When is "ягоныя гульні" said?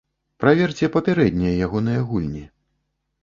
1.67-2.41